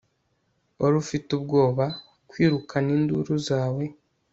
[0.79, 1.85] wari ufite ubwoba;
[2.29, 3.85] kwirukana induru zawe